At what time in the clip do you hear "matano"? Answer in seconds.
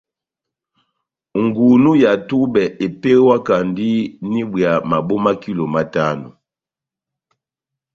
5.73-6.29